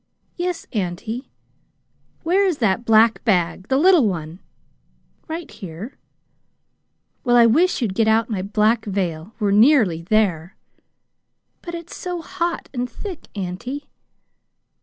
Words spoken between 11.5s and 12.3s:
"But it's so